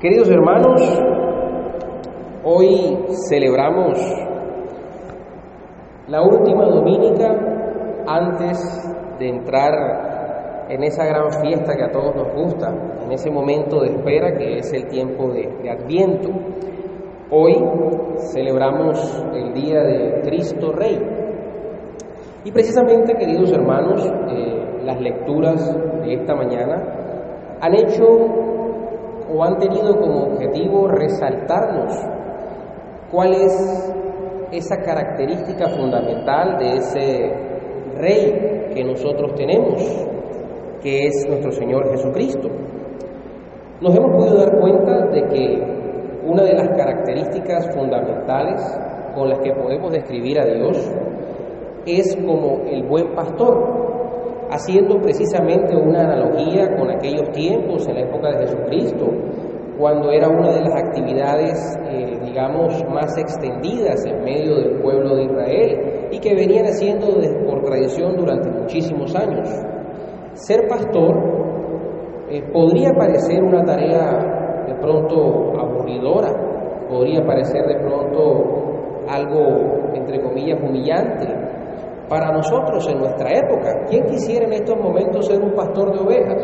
Queridos 0.00 0.30
hermanos, 0.30 0.80
hoy 2.42 2.96
celebramos 3.28 3.98
la 6.08 6.22
última 6.22 6.64
domínica 6.64 7.28
antes 8.06 8.58
de 9.18 9.28
entrar 9.28 10.66
en 10.70 10.84
esa 10.84 11.04
gran 11.04 11.30
fiesta 11.42 11.76
que 11.76 11.84
a 11.84 11.90
todos 11.90 12.16
nos 12.16 12.32
gusta, 12.32 12.72
en 13.04 13.12
ese 13.12 13.30
momento 13.30 13.82
de 13.82 13.88
espera 13.88 14.38
que 14.38 14.56
es 14.56 14.72
el 14.72 14.88
tiempo 14.88 15.34
de, 15.34 15.46
de 15.62 15.70
Adviento. 15.70 16.30
Hoy 17.30 17.62
celebramos 18.32 19.22
el 19.34 19.52
día 19.52 19.82
de 19.82 20.22
Cristo 20.22 20.72
Rey. 20.72 20.98
Y 22.46 22.50
precisamente, 22.52 23.12
queridos 23.16 23.52
hermanos, 23.52 24.02
eh, 24.30 24.80
las 24.82 24.98
lecturas 24.98 25.76
de 26.00 26.14
esta 26.14 26.34
mañana 26.34 27.58
han 27.60 27.74
hecho 27.74 28.59
o 29.32 29.44
han 29.44 29.58
tenido 29.58 29.96
como 29.98 30.24
objetivo 30.24 30.88
resaltarnos 30.88 31.94
cuál 33.10 33.34
es 33.34 33.94
esa 34.52 34.76
característica 34.78 35.68
fundamental 35.68 36.58
de 36.58 36.76
ese 36.76 37.32
rey 37.96 38.70
que 38.74 38.84
nosotros 38.84 39.34
tenemos, 39.34 39.82
que 40.82 41.06
es 41.06 41.26
nuestro 41.28 41.52
Señor 41.52 41.90
Jesucristo. 41.90 42.48
Nos 43.80 43.96
hemos 43.96 44.12
podido 44.12 44.38
dar 44.38 44.58
cuenta 44.58 45.06
de 45.06 45.22
que 45.28 45.80
una 46.26 46.42
de 46.42 46.54
las 46.54 46.68
características 46.68 47.74
fundamentales 47.74 48.60
con 49.14 49.28
las 49.28 49.38
que 49.40 49.52
podemos 49.52 49.92
describir 49.92 50.38
a 50.40 50.44
Dios 50.44 50.76
es 51.86 52.16
como 52.16 52.62
el 52.66 52.82
buen 52.84 53.14
pastor, 53.14 53.79
haciendo 54.50 55.00
precisamente 55.00 55.76
una 55.76 56.00
analogía 56.00 56.76
con 56.76 56.90
aquellos 56.90 57.30
tiempos 57.30 57.86
en 57.88 57.94
la 57.94 58.00
época 58.02 58.30
de 58.30 58.46
Jesucristo, 58.46 59.06
cuando 59.78 60.10
era 60.10 60.28
una 60.28 60.52
de 60.52 60.60
las 60.60 60.74
actividades, 60.74 61.78
eh, 61.88 62.18
digamos, 62.22 62.84
más 62.92 63.16
extendidas 63.16 64.04
en 64.04 64.22
medio 64.22 64.56
del 64.56 64.82
pueblo 64.82 65.16
de 65.16 65.24
Israel 65.24 66.08
y 66.10 66.18
que 66.18 66.34
venían 66.34 66.66
haciendo 66.66 67.06
por 67.46 67.62
tradición 67.62 68.16
durante 68.16 68.50
muchísimos 68.50 69.14
años. 69.14 69.48
Ser 70.34 70.68
pastor 70.68 71.16
eh, 72.28 72.42
podría 72.52 72.92
parecer 72.92 73.42
una 73.42 73.64
tarea 73.64 74.64
de 74.66 74.74
pronto 74.74 75.58
aburridora, 75.58 76.30
podría 76.88 77.24
parecer 77.24 77.66
de 77.66 77.76
pronto 77.76 78.70
algo, 79.08 79.92
entre 79.94 80.20
comillas, 80.20 80.60
humillante, 80.62 81.26
para 82.10 82.32
nosotros 82.32 82.86
en 82.88 82.98
nuestra 82.98 83.30
época. 83.30 83.86
¿Quién 83.88 84.04
quisiera 84.06 84.44
en 84.44 84.54
estos 84.54 84.76
momentos 84.76 85.26
ser 85.26 85.40
un 85.40 85.54
pastor 85.54 85.92
de 85.92 86.00
ovejas? 86.00 86.42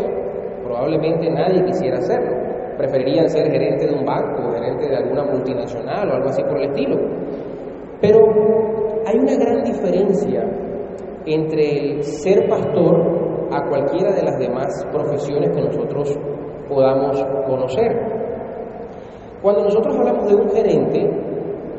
Probablemente 0.62 1.28
nadie 1.28 1.64
quisiera 1.64 1.98
hacerlo. 1.98 2.36
Preferirían 2.78 3.28
ser 3.28 3.50
gerente 3.50 3.84
de 3.84 3.92
un 3.92 4.05
banco, 4.06 4.53
gerente 4.53 4.89
de 4.89 4.97
alguna 4.97 5.25
multinacional 5.25 6.08
o 6.08 6.14
algo 6.14 6.28
así 6.28 6.42
por 6.45 6.56
el 6.58 6.70
estilo. 6.70 6.97
Pero 8.00 8.19
hay 9.06 9.19
una 9.19 9.34
gran 9.36 9.64
diferencia 9.64 10.45
entre 11.27 12.01
ser 12.03 12.48
pastor 12.48 13.48
a 13.51 13.69
cualquiera 13.69 14.12
de 14.12 14.23
las 14.23 14.39
demás 14.39 14.86
profesiones 14.92 15.51
que 15.51 15.62
nosotros 15.62 16.17
podamos 16.69 17.20
conocer. 17.45 17.91
Cuando 19.42 19.64
nosotros 19.64 19.97
hablamos 19.97 20.28
de 20.28 20.34
un 20.36 20.48
gerente, 20.51 21.11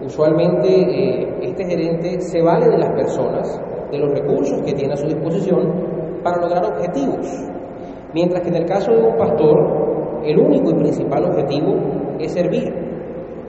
usualmente 0.04 0.68
eh, 0.68 1.38
este 1.42 1.64
gerente 1.66 2.20
se 2.20 2.42
vale 2.42 2.68
de 2.68 2.78
las 2.78 2.92
personas 2.92 3.62
de 3.92 3.98
los 3.98 4.12
recursos 4.12 4.62
que 4.62 4.74
tiene 4.74 4.94
a 4.94 4.98
su 4.98 5.08
disposición 5.08 6.22
para 6.24 6.42
lograr 6.42 6.66
objetivos. 6.66 7.28
Mientras 8.14 8.42
que 8.42 8.50
en 8.50 8.56
el 8.56 8.66
caso 8.66 8.92
de 8.92 9.02
un 9.02 9.18
pastor, 9.18 10.22
el 10.24 10.40
único 10.40 10.72
y 10.72 10.76
principal 10.76 11.26
objetivo 11.26 11.76
es 12.20 12.32
servir, 12.32 12.74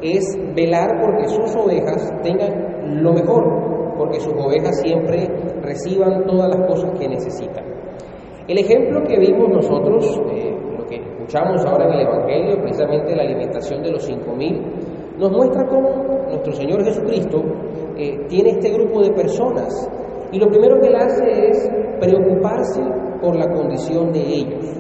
es 0.03 0.25
velar 0.55 1.01
porque 1.01 1.29
sus 1.29 1.55
ovejas 1.57 2.13
tengan 2.23 3.03
lo 3.03 3.13
mejor, 3.13 3.97
porque 3.97 4.21
sus 4.21 4.33
ovejas 4.35 4.81
siempre 4.81 5.29
reciban 5.63 6.25
todas 6.27 6.57
las 6.57 6.67
cosas 6.69 6.99
que 6.99 7.09
necesitan. 7.09 7.65
El 8.47 8.59
ejemplo 8.59 9.03
que 9.03 9.19
vimos 9.19 9.49
nosotros, 9.51 10.21
eh, 10.33 10.57
lo 10.79 10.87
que 10.87 10.97
escuchamos 10.97 11.65
ahora 11.67 11.87
en 11.87 11.95
el 11.95 12.07
Evangelio, 12.07 12.63
precisamente 12.63 13.15
la 13.15 13.23
alimentación 13.23 13.83
de 13.83 13.91
los 13.91 14.05
cinco 14.05 14.35
mil, 14.35 14.63
nos 15.19 15.31
muestra 15.33 15.67
cómo 15.67 15.89
nuestro 16.29 16.53
Señor 16.53 16.85
Jesucristo 16.85 17.43
eh, 17.97 18.27
tiene 18.29 18.51
este 18.51 18.71
grupo 18.71 19.03
de 19.03 19.11
personas 19.11 19.91
y 20.33 20.39
lo 20.39 20.49
primero 20.49 20.81
que 20.81 20.89
él 20.89 20.97
hace 20.97 21.49
es 21.49 21.71
preocuparse 22.01 22.81
por 23.21 23.37
la 23.37 23.49
condición 23.53 24.13
de 24.13 24.21
ellos. 24.21 24.79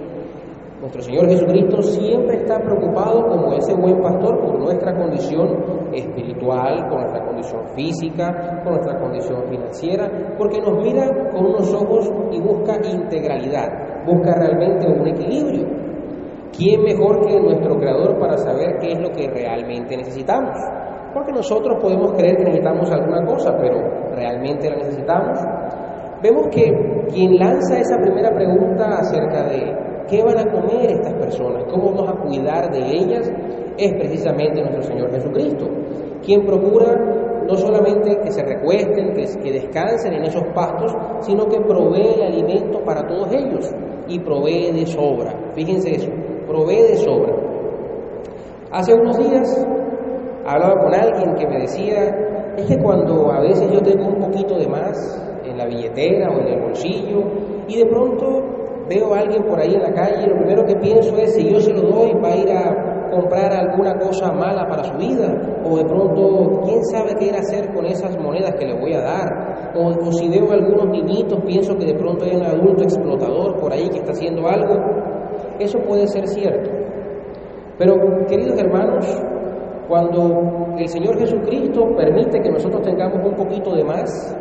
Nuestro 0.80 1.02
Señor 1.02 1.28
Jesucristo 1.28 1.82
siempre 1.82 2.36
está 2.36 2.60
preocupado 2.60 3.26
como 3.26 3.52
ese 3.54 3.74
buen 3.74 4.00
pastor 4.00 4.40
por 4.40 4.60
nuestra 4.60 4.94
condición 4.94 5.88
espiritual, 5.92 6.86
por 6.88 7.00
nuestra 7.00 7.24
condición 7.24 7.66
física, 7.74 8.60
por 8.62 8.74
nuestra 8.74 9.00
condición 9.00 9.42
financiera, 9.48 10.36
porque 10.38 10.60
nos 10.60 10.80
mira 10.80 11.30
con 11.32 11.46
unos 11.46 11.74
ojos 11.74 12.12
y 12.30 12.40
busca 12.40 12.76
integralidad, 12.88 14.04
busca 14.06 14.34
realmente 14.34 14.86
un 14.86 15.08
equilibrio. 15.08 15.66
¿Quién 16.56 16.82
mejor 16.82 17.26
que 17.26 17.40
nuestro 17.40 17.76
Creador 17.76 18.18
para 18.18 18.36
saber 18.38 18.78
qué 18.80 18.92
es 18.92 19.00
lo 19.00 19.10
que 19.10 19.28
realmente 19.28 19.96
necesitamos? 19.96 20.56
Porque 21.18 21.32
nosotros 21.32 21.78
podemos 21.82 22.12
creer 22.12 22.36
que 22.36 22.44
necesitamos 22.44 22.88
alguna 22.92 23.26
cosa, 23.26 23.52
pero 23.58 23.80
¿realmente 24.14 24.70
la 24.70 24.76
necesitamos? 24.76 25.36
Vemos 26.22 26.46
que 26.46 26.72
quien 27.08 27.36
lanza 27.36 27.76
esa 27.76 27.96
primera 27.96 28.32
pregunta 28.32 28.98
acerca 29.00 29.48
de 29.48 30.04
qué 30.08 30.22
van 30.22 30.38
a 30.38 30.48
comer 30.48 30.92
estas 30.92 31.14
personas, 31.14 31.64
cómo 31.64 31.90
vamos 31.90 32.08
a 32.08 32.22
cuidar 32.22 32.70
de 32.70 32.78
ellas, 32.78 33.28
es 33.76 33.92
precisamente 33.94 34.60
nuestro 34.60 34.82
Señor 34.82 35.10
Jesucristo, 35.10 35.66
quien 36.24 36.46
procura 36.46 36.94
no 37.48 37.56
solamente 37.56 38.16
que 38.22 38.30
se 38.30 38.44
recuesten, 38.44 39.14
que, 39.14 39.26
que 39.42 39.52
descansen 39.52 40.12
en 40.12 40.22
esos 40.22 40.44
pastos, 40.54 40.94
sino 41.22 41.48
que 41.48 41.60
provee 41.62 42.14
el 42.14 42.22
alimento 42.22 42.80
para 42.84 43.04
todos 43.08 43.32
ellos 43.32 43.68
y 44.06 44.20
provee 44.20 44.70
de 44.70 44.86
sobra. 44.86 45.34
Fíjense 45.52 45.96
eso, 45.96 46.10
provee 46.46 46.82
de 46.82 46.96
sobra. 46.96 47.34
Hace 48.70 48.94
unos 48.94 49.18
días 49.18 49.66
hablaba 50.48 50.80
con 50.80 50.94
alguien 50.94 51.34
que 51.34 51.46
me 51.46 51.60
decía, 51.60 52.54
es 52.56 52.66
que 52.66 52.78
cuando 52.78 53.30
a 53.30 53.40
veces 53.40 53.70
yo 53.70 53.80
tengo 53.80 54.08
un 54.08 54.18
poquito 54.18 54.58
de 54.58 54.66
más 54.66 54.96
en 55.44 55.56
la 55.58 55.66
billetera 55.66 56.30
o 56.30 56.40
en 56.40 56.48
el 56.48 56.60
bolsillo 56.62 57.22
y 57.68 57.76
de 57.78 57.86
pronto 57.86 58.42
veo 58.88 59.14
a 59.14 59.18
alguien 59.20 59.42
por 59.44 59.60
ahí 59.60 59.74
en 59.74 59.82
la 59.82 59.92
calle, 59.92 60.26
lo 60.26 60.36
primero 60.36 60.64
que 60.64 60.76
pienso 60.76 61.16
es 61.18 61.34
si 61.34 61.48
yo 61.48 61.60
se 61.60 61.72
lo 61.72 61.82
doy 61.82 62.12
va 62.22 62.28
a 62.28 62.36
ir 62.36 62.50
a 62.50 63.10
comprar 63.10 63.52
alguna 63.52 63.98
cosa 63.98 64.32
mala 64.32 64.66
para 64.66 64.84
su 64.84 64.96
vida 64.96 65.60
o 65.64 65.76
de 65.76 65.84
pronto 65.84 66.60
quién 66.64 66.82
sabe 66.84 67.14
qué 67.18 67.26
ir 67.26 67.34
a 67.34 67.40
hacer 67.40 67.72
con 67.74 67.84
esas 67.86 68.18
monedas 68.18 68.54
que 68.58 68.66
le 68.66 68.78
voy 68.78 68.94
a 68.94 69.00
dar 69.00 69.72
o, 69.74 69.88
o 69.88 70.12
si 70.12 70.28
veo 70.28 70.50
a 70.50 70.54
algunos 70.54 70.88
niñitos 70.88 71.40
pienso 71.44 71.76
que 71.76 71.86
de 71.86 71.94
pronto 71.94 72.24
hay 72.24 72.36
un 72.36 72.44
adulto 72.44 72.82
explotador 72.82 73.60
por 73.60 73.72
ahí 73.72 73.88
que 73.88 73.98
está 73.98 74.12
haciendo 74.12 74.46
algo. 74.48 74.74
Eso 75.58 75.78
puede 75.80 76.06
ser 76.06 76.26
cierto. 76.28 76.70
Pero 77.78 77.94
queridos 78.26 78.58
hermanos, 78.58 79.06
cuando 79.88 80.76
el 80.76 80.86
Señor 80.88 81.18
Jesucristo 81.18 81.96
permite 81.96 82.40
que 82.40 82.50
nosotros 82.50 82.82
tengamos 82.82 83.24
un 83.24 83.34
poquito 83.34 83.74
de 83.74 83.82
más, 83.82 84.36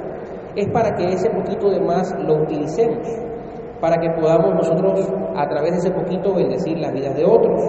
es 0.56 0.68
para 0.72 0.94
que 0.96 1.06
ese 1.06 1.30
poquito 1.30 1.69
de 1.69 1.80
más 1.80 2.13
lo 2.19 2.44
utilicemos, 2.44 3.08
para 3.80 3.97
que 3.97 4.09
podamos 4.19 4.56
nosotros 4.56 5.09
a 5.35 5.47
través 5.47 5.72
de 5.72 5.78
ese 5.78 5.91
poquito 5.91 6.34
bendecir 6.34 6.78
las 6.80 6.91
vidas 6.94 7.16
de 7.16 7.24
otros. 7.24 7.62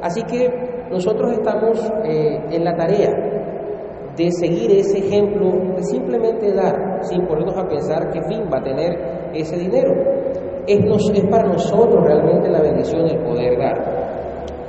Así 0.00 0.22
que 0.22 0.48
nosotros 0.90 1.32
estamos 1.32 1.92
eh, 2.04 2.40
en 2.50 2.64
la 2.64 2.74
tarea 2.74 3.10
de 4.16 4.30
seguir 4.30 4.70
ese 4.70 4.98
ejemplo 4.98 5.50
de 5.76 5.82
simplemente 5.82 6.52
dar, 6.54 7.00
sin 7.02 7.26
ponernos 7.26 7.58
a 7.58 7.68
pensar 7.68 8.10
qué 8.10 8.22
fin 8.22 8.44
va 8.52 8.58
a 8.58 8.62
tener 8.62 9.30
ese 9.34 9.58
dinero. 9.58 9.92
Es, 10.66 10.78
es 11.12 11.24
para 11.26 11.46
nosotros 11.46 12.02
realmente 12.04 12.48
la 12.48 12.62
bendición 12.62 13.06
el 13.06 13.18
poder 13.18 13.58
dar. 13.58 14.06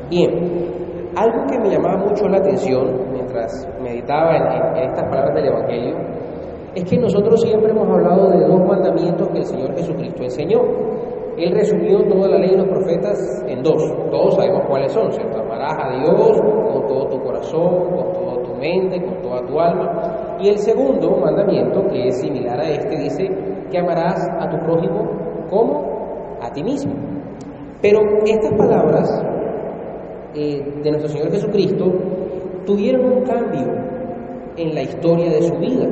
Bien, 0.09 0.76
algo 1.17 1.45
que 1.47 1.57
me 1.59 1.69
llamaba 1.69 1.97
mucho 1.97 2.27
la 2.27 2.37
atención 2.37 3.11
mientras 3.11 3.67
meditaba 3.81 4.35
en, 4.35 4.77
en, 4.77 4.89
estas 4.89 5.03
palabras 5.09 5.33
del 5.35 5.45
Evangelio 5.47 5.95
es 6.75 6.83
que 6.83 6.97
nosotros 6.97 7.41
siempre 7.41 7.71
hemos 7.71 7.89
hablado 7.89 8.29
de 8.29 8.45
dos 8.45 8.61
mandamientos 8.67 9.27
que 9.29 9.39
el 9.39 9.45
Señor 9.45 9.75
Jesucristo 9.75 10.21
enseñó. 10.21 10.61
Él 11.35 11.51
resumió 11.51 12.03
toda 12.07 12.29
la 12.29 12.37
ley 12.37 12.51
de 12.51 12.57
los 12.57 12.67
profetas 12.67 13.43
en 13.47 13.63
dos. 13.63 13.81
Todos 14.11 14.35
sabemos 14.35 14.61
cuáles 14.67 14.91
son, 14.91 15.11
¿cierto? 15.11 15.39
Amarás 15.39 15.73
a 15.79 15.97
Dios 15.97 16.41
con 16.41 16.87
todo 16.87 17.07
tu 17.09 17.19
corazón, 17.23 17.95
con 17.95 18.13
toda 18.13 18.43
tu 18.43 18.55
mente, 18.55 19.03
con 19.03 19.21
toda 19.23 19.41
tu 19.47 19.59
alma. 19.59 20.37
Y 20.39 20.49
el 20.49 20.57
segundo 20.59 21.17
mandamiento, 21.17 21.81
que 21.87 22.07
es 22.09 22.21
similar 22.21 22.59
a 22.59 22.69
este, 22.69 22.95
dice 22.95 23.27
que 23.71 23.79
amarás 23.79 24.27
a 24.39 24.47
tu 24.49 24.57
prójimo 24.59 25.03
como 25.49 26.37
a 26.41 26.51
ti 26.51 26.63
mismo. 26.63 26.93
Pero 27.81 28.01
estas 28.25 28.53
palabras 28.53 29.23
eh, 30.39 30.63
de 30.83 30.91
nuestro 30.91 31.09
Señor 31.09 31.31
Jesucristo 31.31 31.85
tuvieron 32.63 33.11
un 33.11 33.23
cambio 33.23 33.65
en 34.55 34.75
la 34.75 34.83
historia 34.83 35.31
de 35.31 35.41
su 35.41 35.55
vida. 35.55 35.87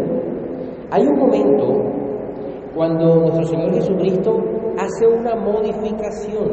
Hay 0.92 1.02
un 1.08 1.18
momento 1.18 1.82
cuando 2.76 3.22
nuestro 3.22 3.46
Señor 3.46 3.74
Jesucristo 3.74 4.38
hace 4.78 5.08
una 5.08 5.36
modificación 5.36 6.52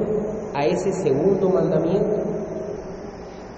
a 0.54 0.64
ese 0.64 0.90
segundo 0.92 1.50
mandamiento. 1.50 2.16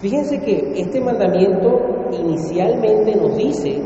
Fíjense 0.00 0.40
que 0.40 0.80
este 0.80 1.00
mandamiento 1.00 1.80
inicialmente 2.10 3.14
nos 3.14 3.36
dice 3.36 3.80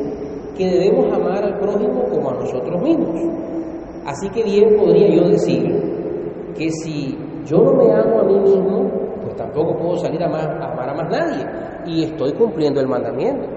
que 0.56 0.64
debemos 0.64 1.12
amar 1.12 1.44
al 1.44 1.58
prójimo 1.58 2.04
como 2.10 2.30
a 2.30 2.34
nosotros 2.34 2.82
mismos. 2.82 3.20
Así 4.06 4.30
que 4.30 4.42
bien 4.44 4.76
podría 4.78 5.14
yo 5.14 5.28
decir 5.28 5.62
que 6.56 6.70
si 6.70 7.18
yo 7.44 7.58
no 7.58 7.74
me 7.74 7.92
amo 7.92 8.20
a 8.20 8.24
mí 8.24 8.40
mismo, 8.40 8.97
tampoco 9.38 9.78
puedo 9.78 9.96
salir 9.96 10.22
a, 10.22 10.26
amar 10.26 10.90
a 10.90 10.94
más 10.94 11.08
nadie 11.10 11.46
y 11.86 12.04
estoy 12.04 12.32
cumpliendo 12.32 12.80
el 12.80 12.88
mandamiento. 12.88 13.48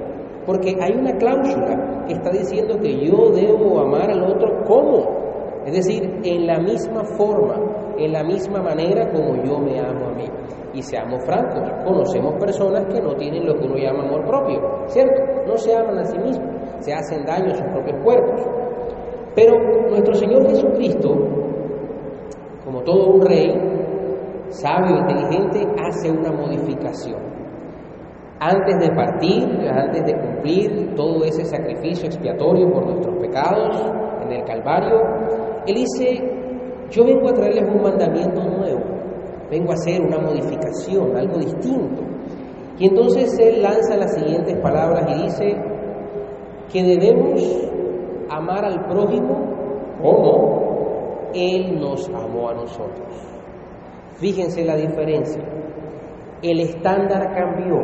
Porque 0.45 0.75
hay 0.79 0.93
una 0.93 1.15
cláusula 1.17 2.05
que 2.07 2.13
está 2.13 2.31
diciendo 2.31 2.79
que 2.79 3.05
yo 3.05 3.29
debo 3.31 3.79
amar 3.79 4.09
al 4.09 4.23
otro 4.23 4.63
como, 4.65 5.61
es 5.65 5.73
decir, 5.73 6.19
en 6.23 6.47
la 6.47 6.59
misma 6.59 7.03
forma, 7.03 7.55
en 7.97 8.11
la 8.11 8.23
misma 8.23 8.61
manera 8.61 9.11
como 9.11 9.35
yo 9.43 9.59
me 9.59 9.79
amo 9.79 10.07
a 10.07 10.13
mí. 10.13 10.25
Y 10.73 10.81
seamos 10.81 11.23
francos, 11.25 11.61
conocemos 11.83 12.35
personas 12.39 12.85
que 12.85 13.01
no 13.01 13.13
tienen 13.15 13.45
lo 13.45 13.55
que 13.55 13.65
uno 13.65 13.75
llama 13.75 14.03
amor 14.03 14.25
propio, 14.25 14.61
¿cierto? 14.87 15.21
No 15.45 15.57
se 15.57 15.75
aman 15.75 15.99
a 15.99 16.05
sí 16.05 16.17
mismos, 16.17 16.49
se 16.79 16.93
hacen 16.93 17.25
daño 17.25 17.51
a 17.51 17.55
sus 17.55 17.67
propios 17.67 18.01
cuerpos. 18.03 18.41
Pero 19.35 19.57
nuestro 19.89 20.13
Señor 20.13 20.47
Jesucristo, 20.47 21.09
como 22.63 22.81
todo 22.83 23.13
un 23.13 23.21
rey, 23.21 23.70
sabio, 24.51 24.97
inteligente, 24.97 25.67
hace 25.83 26.11
una 26.11 26.31
modificación. 26.31 27.19
Antes 28.39 28.79
de 28.79 28.95
partir, 28.95 29.43
antes 29.69 30.05
de 30.05 30.15
cumplir 30.15 30.95
todo 30.95 31.23
ese 31.23 31.45
sacrificio 31.45 32.07
expiatorio 32.07 32.71
por 32.71 32.85
nuestros 32.85 33.15
pecados 33.19 33.91
en 34.23 34.31
el 34.31 34.43
Calvario, 34.45 34.99
Él 35.67 35.75
dice, 35.75 36.87
yo 36.89 37.05
vengo 37.05 37.29
a 37.29 37.33
traerles 37.33 37.69
un 37.73 37.81
mandamiento 37.83 38.43
nuevo 38.43 39.01
vengo 39.51 39.71
a 39.71 39.73
hacer 39.73 40.01
una 40.01 40.17
modificación, 40.17 41.15
algo 41.15 41.37
distinto. 41.37 42.01
Y 42.79 42.87
entonces 42.87 43.37
él 43.37 43.61
lanza 43.61 43.97
las 43.97 44.15
siguientes 44.15 44.57
palabras 44.61 45.05
y 45.09 45.23
dice 45.23 45.55
que 46.71 46.83
debemos 46.83 47.69
amar 48.29 48.63
al 48.63 48.85
prójimo 48.85 49.51
como 50.01 51.29
Él 51.33 51.79
nos 51.79 52.07
amó 52.09 52.49
a 52.49 52.53
nosotros. 52.53 53.40
Fíjense 54.21 54.63
la 54.63 54.75
diferencia. 54.75 55.41
El 56.43 56.59
estándar 56.59 57.33
cambió. 57.33 57.81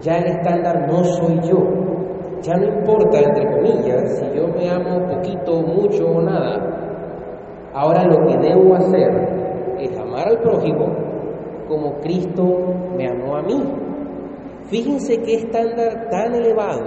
Ya 0.00 0.18
el 0.18 0.26
estándar 0.26 0.86
no 0.86 1.02
soy 1.02 1.40
yo. 1.42 1.58
Ya 2.40 2.54
no 2.54 2.66
importa, 2.66 3.18
entre 3.18 3.50
comillas, 3.50 4.18
si 4.18 4.26
yo 4.36 4.46
me 4.46 4.70
amo 4.70 5.08
poquito, 5.08 5.60
mucho 5.62 6.06
o 6.06 6.22
nada. 6.22 7.72
Ahora 7.74 8.04
lo 8.04 8.24
que 8.28 8.36
debo 8.38 8.76
hacer 8.76 9.10
es 9.80 9.98
amar 9.98 10.28
al 10.28 10.38
prójimo 10.38 10.86
como 11.66 11.98
Cristo 12.00 12.44
me 12.96 13.08
amó 13.08 13.36
a 13.36 13.42
mí. 13.42 13.60
Fíjense 14.68 15.20
qué 15.22 15.34
estándar 15.34 16.08
tan 16.10 16.32
elevado. 16.32 16.84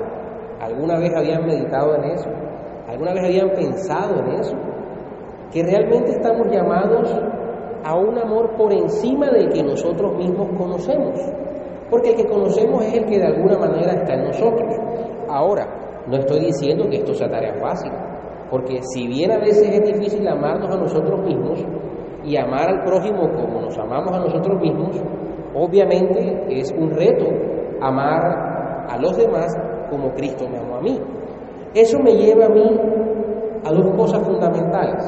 ¿Alguna 0.62 1.00
vez 1.00 1.14
habían 1.14 1.46
meditado 1.46 1.96
en 1.96 2.12
eso? 2.12 2.30
¿Alguna 2.88 3.14
vez 3.14 3.26
habían 3.26 3.50
pensado 3.50 4.20
en 4.20 4.40
eso? 4.40 4.56
Que 5.52 5.64
realmente 5.64 6.12
estamos 6.12 6.48
llamados 6.50 7.14
a 7.84 7.96
un 7.96 8.18
amor 8.18 8.56
por 8.58 8.74
encima 8.74 9.30
del 9.32 9.50
que 9.50 9.64
nosotros 9.64 10.18
mismos 10.18 10.48
conocemos. 10.58 11.20
Porque 11.90 12.12
el 12.12 12.16
que 12.16 12.26
conocemos 12.26 12.84
es 12.84 12.94
el 12.94 13.06
que 13.06 13.18
de 13.18 13.28
alguna 13.28 13.58
manera 13.58 13.94
está 13.94 14.14
en 14.14 14.26
nosotros. 14.26 14.76
Ahora, 15.30 16.04
no 16.08 16.18
estoy 16.18 16.40
diciendo 16.46 16.90
que 16.90 16.98
esto 16.98 17.14
sea 17.14 17.30
tarea 17.30 17.54
fácil, 17.56 17.92
porque 18.50 18.80
si 18.82 19.08
bien 19.08 19.32
a 19.32 19.40
veces 19.40 19.70
es 19.70 19.94
difícil 19.94 20.28
amarnos 20.28 20.70
a 20.72 20.78
nosotros 20.78 21.22
mismos, 21.22 21.66
y 22.28 22.36
amar 22.36 22.70
al 22.70 22.84
prójimo 22.84 23.30
como 23.32 23.62
nos 23.62 23.78
amamos 23.78 24.12
a 24.12 24.20
nosotros 24.20 24.62
mismos, 24.62 25.02
obviamente 25.56 26.46
es 26.50 26.72
un 26.74 26.92
reto 26.92 27.26
amar 27.82 28.86
a 28.90 28.98
los 29.00 29.16
demás 29.16 29.56
como 29.90 30.12
Cristo 30.14 30.46
me 30.50 30.58
amó 30.58 30.76
a 30.76 30.82
mí. 30.82 31.00
Eso 31.74 32.00
me 32.00 32.12
lleva 32.12 32.48
a 32.48 32.50
mí 32.50 32.80
a 33.64 33.72
dos 33.72 33.96
cosas 33.96 34.22
fundamentales, 34.24 35.06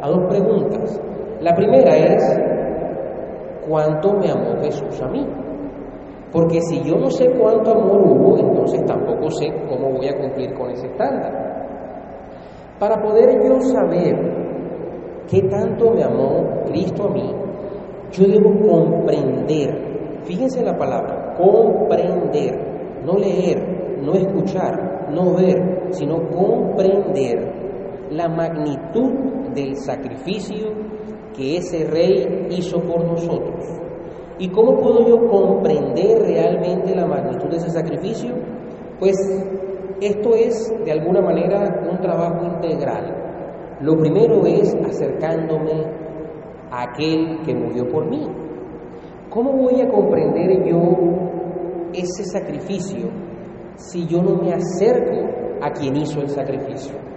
a 0.00 0.08
dos 0.08 0.26
preguntas. 0.30 1.00
La 1.42 1.52
primera 1.56 1.96
es, 1.96 2.22
¿cuánto 3.68 4.12
me 4.12 4.30
amó 4.30 4.62
Jesús 4.62 5.02
a 5.02 5.08
mí? 5.08 5.26
Porque 6.30 6.60
si 6.60 6.80
yo 6.84 6.96
no 6.96 7.10
sé 7.10 7.28
cuánto 7.32 7.72
amor 7.72 8.00
hubo, 8.00 8.38
entonces 8.38 8.84
tampoco 8.86 9.28
sé 9.28 9.52
cómo 9.68 9.90
voy 9.90 10.06
a 10.06 10.16
cumplir 10.16 10.54
con 10.54 10.70
ese 10.70 10.86
estándar. 10.86 11.66
Para 12.78 13.02
poder 13.02 13.42
yo 13.44 13.60
saber 13.60 14.16
qué 15.28 15.42
tanto 15.48 15.90
me 15.90 16.04
amó 16.04 16.62
Cristo 16.66 17.08
a 17.08 17.10
mí, 17.10 17.34
yo 18.12 18.24
debo 18.24 18.50
comprender, 18.60 20.20
fíjense 20.22 20.62
la 20.62 20.78
palabra, 20.78 21.34
comprender, 21.36 23.02
no 23.04 23.18
leer, 23.18 23.98
no 24.00 24.14
escuchar, 24.14 25.10
no 25.10 25.34
ver, 25.34 25.88
sino 25.90 26.18
comprender 26.28 28.06
la 28.10 28.28
magnitud 28.28 29.10
del 29.54 29.74
sacrificio 29.76 30.68
que 31.34 31.56
ese 31.56 31.84
rey 31.84 32.48
hizo 32.50 32.80
por 32.80 33.04
nosotros. 33.04 33.64
¿Y 34.38 34.48
cómo 34.48 34.76
puedo 34.78 35.06
yo 35.06 35.28
comprender 35.28 36.22
realmente 36.22 36.94
la 36.94 37.06
magnitud 37.06 37.48
de 37.48 37.56
ese 37.56 37.70
sacrificio? 37.70 38.34
Pues 38.98 39.16
esto 40.00 40.34
es 40.34 40.72
de 40.84 40.92
alguna 40.92 41.20
manera 41.20 41.86
un 41.90 42.00
trabajo 42.00 42.44
integral. 42.46 43.78
Lo 43.80 43.96
primero 43.96 44.44
es 44.46 44.74
acercándome 44.74 45.84
a 46.70 46.82
aquel 46.82 47.40
que 47.44 47.54
murió 47.54 47.88
por 47.88 48.08
mí. 48.08 48.26
¿Cómo 49.30 49.52
voy 49.52 49.80
a 49.80 49.88
comprender 49.88 50.64
yo 50.66 50.80
ese 51.92 52.24
sacrificio 52.24 53.10
si 53.76 54.06
yo 54.06 54.22
no 54.22 54.36
me 54.42 54.52
acerco 54.52 55.28
a 55.60 55.70
quien 55.70 55.96
hizo 55.96 56.20
el 56.20 56.28
sacrificio? 56.28 57.11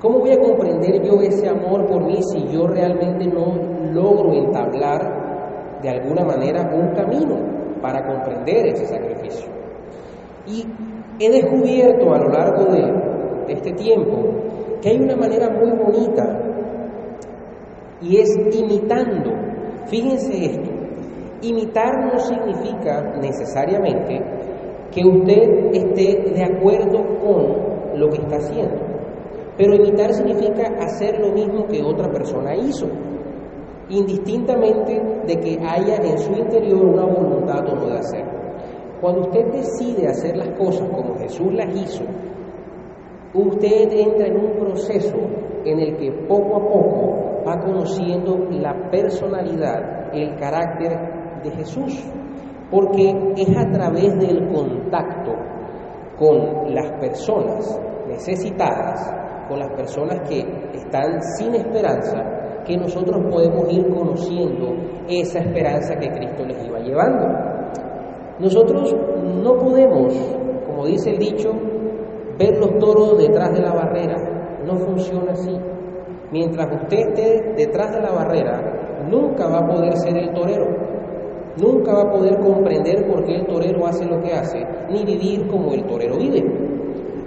¿Cómo 0.00 0.20
voy 0.20 0.32
a 0.32 0.38
comprender 0.38 1.02
yo 1.02 1.20
ese 1.20 1.46
amor 1.46 1.86
por 1.86 2.02
mí 2.06 2.22
si 2.22 2.48
yo 2.48 2.66
realmente 2.66 3.26
no 3.26 3.54
logro 3.92 4.32
entablar 4.32 5.78
de 5.82 5.90
alguna 5.90 6.24
manera 6.24 6.70
un 6.74 6.94
camino 6.94 7.36
para 7.82 8.06
comprender 8.06 8.68
ese 8.68 8.86
sacrificio? 8.86 9.46
Y 10.46 10.64
he 11.18 11.30
descubierto 11.30 12.14
a 12.14 12.18
lo 12.18 12.28
largo 12.30 12.64
de, 12.72 13.10
este 13.52 13.72
tiempo 13.72 14.16
que 14.80 14.90
hay 14.90 14.96
una 15.00 15.16
manera 15.16 15.50
muy 15.50 15.72
bonita 15.72 16.38
y 18.00 18.16
es 18.16 18.30
imitando. 18.54 19.32
Fíjense 19.86 20.46
esto, 20.46 20.70
imitar 21.42 22.12
no 22.12 22.18
significa 22.20 23.02
necesariamente 23.20 24.22
que 24.92 25.06
usted 25.06 25.74
esté 25.74 26.30
de 26.32 26.44
acuerdo 26.44 27.18
con 27.18 27.98
lo 27.98 28.08
que 28.08 28.18
está 28.18 28.36
haciendo, 28.36 28.89
pero 29.60 29.74
imitar 29.74 30.10
significa 30.14 30.68
hacer 30.78 31.20
lo 31.20 31.32
mismo 31.32 31.66
que 31.66 31.82
otra 31.82 32.10
persona 32.10 32.56
hizo, 32.56 32.86
indistintamente 33.90 34.98
de 35.26 35.36
que 35.36 35.58
haya 35.62 35.96
en 35.96 36.16
su 36.16 36.32
interior 36.32 36.82
una 36.82 37.04
voluntad 37.04 37.68
o 37.68 37.74
no 37.76 37.86
de 37.88 37.98
hacer. 37.98 38.24
Cuando 39.02 39.20
usted 39.28 39.52
decide 39.52 40.08
hacer 40.08 40.34
las 40.38 40.58
cosas 40.58 40.88
como 40.88 41.14
Jesús 41.18 41.52
las 41.52 41.76
hizo, 41.76 42.04
usted 43.34 43.92
entra 43.92 44.28
en 44.28 44.36
un 44.38 44.52
proceso 44.52 45.18
en 45.66 45.78
el 45.78 45.94
que 45.98 46.10
poco 46.26 46.56
a 46.56 46.66
poco 46.66 47.42
va 47.46 47.60
conociendo 47.60 48.38
la 48.52 48.88
personalidad, 48.90 50.08
el 50.14 50.36
carácter 50.36 51.42
de 51.44 51.50
Jesús, 51.50 52.02
porque 52.70 53.10
es 53.36 53.56
a 53.58 53.70
través 53.70 54.18
del 54.20 54.48
contacto 54.48 55.32
con 56.18 56.74
las 56.74 56.92
personas 56.98 57.78
necesitadas, 58.08 59.20
con 59.50 59.58
las 59.58 59.70
personas 59.72 60.20
que 60.28 60.38
están 60.72 61.20
sin 61.36 61.56
esperanza, 61.56 62.62
que 62.64 62.76
nosotros 62.76 63.20
podemos 63.28 63.70
ir 63.72 63.84
conociendo 63.92 64.76
esa 65.08 65.40
esperanza 65.40 65.96
que 65.96 66.08
Cristo 66.08 66.44
les 66.46 66.64
iba 66.64 66.78
llevando. 66.78 67.26
Nosotros 68.38 68.94
no 69.42 69.56
podemos, 69.56 70.14
como 70.64 70.86
dice 70.86 71.10
el 71.10 71.18
dicho, 71.18 71.50
ver 72.38 72.58
los 72.58 72.78
toros 72.78 73.18
detrás 73.18 73.52
de 73.52 73.60
la 73.60 73.74
barrera. 73.74 74.16
No 74.64 74.76
funciona 74.76 75.32
así. 75.32 75.58
Mientras 76.30 76.72
usted 76.82 76.98
esté 77.08 77.54
detrás 77.56 77.92
de 77.92 78.02
la 78.02 78.12
barrera, 78.12 79.08
nunca 79.10 79.48
va 79.48 79.58
a 79.58 79.66
poder 79.66 79.96
ser 79.96 80.16
el 80.16 80.32
torero. 80.32 80.66
Nunca 81.60 81.92
va 81.92 82.02
a 82.02 82.12
poder 82.12 82.38
comprender 82.38 83.04
por 83.08 83.24
qué 83.24 83.34
el 83.34 83.46
torero 83.46 83.84
hace 83.84 84.06
lo 84.06 84.20
que 84.22 84.32
hace, 84.32 84.64
ni 84.90 85.04
vivir 85.04 85.48
como 85.48 85.74
el 85.74 85.84
torero 85.86 86.16
vive. 86.16 86.59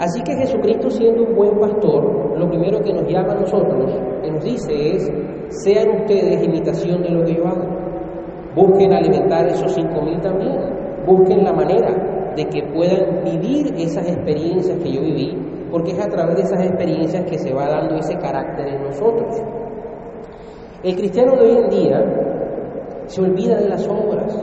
Así 0.03 0.21
que 0.21 0.35
Jesucristo, 0.35 0.89
siendo 0.89 1.23
un 1.23 1.33
buen 1.33 1.57
pastor, 1.61 2.37
lo 2.37 2.49
primero 2.49 2.81
que 2.81 2.91
nos 2.91 3.07
llama 3.07 3.31
a 3.31 3.39
nosotros, 3.39 3.89
que 4.21 4.31
nos 4.31 4.43
dice 4.43 4.95
es, 4.95 5.09
sean 5.63 6.01
ustedes 6.01 6.43
imitación 6.43 7.03
de 7.03 7.09
lo 7.09 7.23
que 7.23 7.35
yo 7.35 7.47
hago. 7.47 7.63
Busquen 8.53 8.91
alimentar 8.91 9.47
esos 9.47 9.73
cinco 9.73 10.01
mil 10.01 10.19
también. 10.19 10.59
Busquen 11.05 11.45
la 11.45 11.53
manera 11.53 12.33
de 12.35 12.43
que 12.49 12.63
puedan 12.73 13.23
vivir 13.23 13.73
esas 13.77 14.05
experiencias 14.09 14.77
que 14.79 14.91
yo 14.91 14.99
viví, 14.99 15.37
porque 15.71 15.91
es 15.91 16.05
a 16.05 16.09
través 16.09 16.35
de 16.35 16.41
esas 16.41 16.65
experiencias 16.65 17.23
que 17.23 17.37
se 17.37 17.53
va 17.53 17.69
dando 17.69 17.95
ese 17.95 18.17
carácter 18.17 18.67
en 18.67 18.83
nosotros. 18.83 19.41
El 20.83 20.97
cristiano 20.97 21.37
de 21.37 21.43
hoy 21.43 21.57
en 21.63 21.69
día 21.69 23.05
se 23.05 23.21
olvida 23.21 23.55
de 23.55 23.69
las 23.69 23.87
obras, 23.87 24.37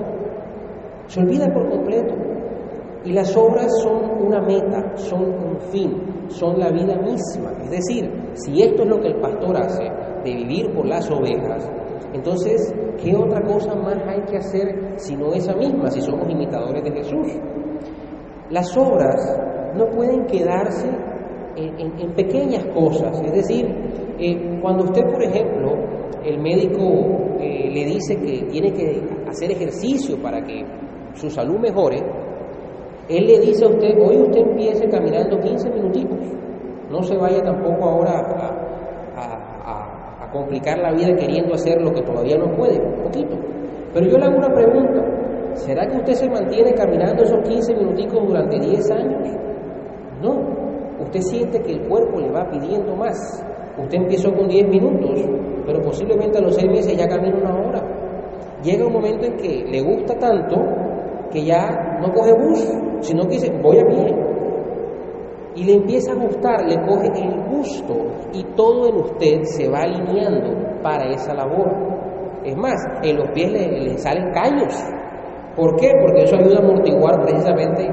Se 1.08 1.20
olvida 1.20 1.52
por 1.52 1.68
completo. 1.68 2.14
Y 3.04 3.12
las 3.12 3.34
obras 3.36 3.70
son 3.82 4.26
una 4.26 4.40
meta, 4.42 4.96
son 4.96 5.22
un 5.22 5.58
fin, 5.72 6.28
son 6.28 6.58
la 6.58 6.70
vida 6.70 6.96
misma. 6.96 7.52
Es 7.62 7.70
decir, 7.70 8.10
si 8.34 8.62
esto 8.62 8.82
es 8.82 8.88
lo 8.88 9.00
que 9.00 9.08
el 9.08 9.20
pastor 9.20 9.56
hace, 9.56 9.84
de 10.24 10.34
vivir 10.34 10.70
por 10.74 10.86
las 10.86 11.10
ovejas, 11.10 11.70
entonces, 12.12 12.74
¿qué 13.02 13.16
otra 13.16 13.40
cosa 13.42 13.74
más 13.74 13.96
hay 14.06 14.22
que 14.22 14.36
hacer 14.36 14.94
sino 14.96 15.32
esa 15.32 15.54
misma, 15.54 15.90
si 15.90 16.00
somos 16.00 16.28
imitadores 16.28 16.82
de 16.82 16.90
Jesús? 16.90 17.26
Las 18.50 18.76
obras 18.76 19.16
no 19.76 19.86
pueden 19.90 20.26
quedarse 20.26 20.88
en, 21.56 22.12
pequeñas 22.14 22.64
cosas, 22.74 23.20
es 23.24 23.32
decir, 23.32 23.66
eh, 24.18 24.58
cuando 24.60 24.84
usted, 24.84 25.04
por 25.04 25.22
ejemplo, 25.22 25.72
el 26.24 26.38
médico 26.38 26.82
eh, 27.38 27.70
le 27.72 27.84
dice 27.84 28.16
que 28.16 28.46
tiene 28.50 28.72
que 28.72 29.02
hacer 29.28 29.52
ejercicio 29.52 30.20
para 30.20 30.42
que 30.42 30.64
su 31.14 31.30
salud 31.30 31.58
mejore, 31.58 32.02
él 33.10 33.26
le 33.26 33.40
dice 33.40 33.64
a 33.64 33.68
usted, 33.68 33.98
hoy 33.98 34.18
usted 34.22 34.40
empiece 34.40 34.88
caminando 34.88 35.36
15 35.40 35.68
minutitos, 35.70 36.18
no 36.90 37.02
se 37.02 37.16
vaya 37.16 37.42
tampoco 37.42 37.84
ahora 37.84 38.20
a, 39.16 40.30
complicar 40.32 40.78
la 40.78 40.92
vida 40.92 41.12
queriendo 41.16 41.54
hacer 41.54 41.82
lo 41.82 41.92
que 41.92 42.02
todavía 42.02 42.36
no 42.38 42.54
puede, 42.54 42.78
un 42.78 43.02
poquito. 43.02 43.36
Pero 43.92 44.06
yo 44.06 44.16
le 44.16 44.26
hago 44.26 44.36
una 44.38 44.54
pregunta, 44.54 45.02
¿será 45.54 45.88
que 45.88 45.96
usted 45.96 46.12
se 46.12 46.30
mantiene 46.30 46.72
caminando 46.72 47.24
esos 47.24 47.40
15 47.48 47.74
minuticos 47.74 48.28
durante 48.28 48.60
10 48.60 48.90
años? 48.92 49.28
No, 50.22 50.38
usted 51.00 51.20
siente 51.22 51.60
que 51.60 51.72
el 51.72 51.80
cuerpo 51.88 52.20
le 52.20 52.30
va 52.30 52.48
pidiendo 52.48 52.94
más. 52.94 53.44
Usted 53.76 53.98
empezó 53.98 54.32
con 54.32 54.46
10 54.46 54.68
minutos, 54.68 55.20
pero 55.66 55.82
posiblemente 55.82 56.38
a 56.38 56.42
los 56.42 56.54
6 56.54 56.70
meses 56.70 56.96
ya 56.96 57.08
camina 57.08 57.36
una 57.36 57.66
hora. 57.66 57.82
Llega 58.62 58.86
un 58.86 58.92
momento 58.92 59.26
en 59.26 59.36
que 59.36 59.64
le 59.68 59.82
gusta 59.82 60.14
tanto 60.14 60.56
que 61.32 61.44
ya 61.44 61.98
no 62.00 62.12
coge 62.12 62.32
bus, 62.34 62.70
sino 63.00 63.22
que 63.22 63.34
dice, 63.34 63.52
voy 63.62 63.78
a 63.78 63.86
pie. 63.86 64.14
Y 65.56 65.64
le 65.64 65.74
empieza 65.74 66.12
a 66.12 66.14
gustar, 66.14 66.64
le 66.64 66.76
coge 66.86 67.08
el 67.08 67.42
gusto 67.50 67.94
y 68.32 68.44
todo 68.54 68.88
en 68.88 68.96
usted 68.96 69.42
se 69.42 69.68
va 69.68 69.80
alineando 69.80 70.80
para 70.82 71.10
esa 71.12 71.34
labor. 71.34 71.90
Es 72.44 72.56
más, 72.56 72.76
en 73.02 73.16
los 73.16 73.28
pies 73.30 73.50
le, 73.50 73.98
salen 73.98 74.32
callos. 74.32 74.74
¿Por 75.56 75.76
qué? 75.76 75.90
Porque 76.00 76.22
eso 76.22 76.36
ayuda 76.36 76.58
a 76.58 76.62
amortiguar 76.62 77.20
precisamente 77.22 77.86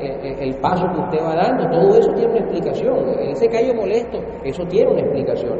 el, 0.00 0.54
paso 0.60 0.86
que 0.94 1.00
usted 1.00 1.18
va 1.22 1.34
dando. 1.34 1.68
Todo 1.68 1.98
eso 1.98 2.12
tiene 2.14 2.30
una 2.30 2.40
explicación. 2.40 3.08
Ese 3.28 3.48
callo 3.48 3.74
molesto, 3.74 4.18
eso 4.44 4.64
tiene 4.66 4.90
una 4.90 5.00
explicación. 5.00 5.58